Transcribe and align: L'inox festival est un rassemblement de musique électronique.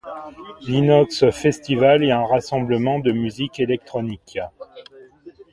L'inox 0.61 1.29
festival 1.29 2.03
est 2.03 2.09
un 2.09 2.25
rassemblement 2.25 2.97
de 2.97 3.11
musique 3.11 3.59
électronique. 3.59 4.39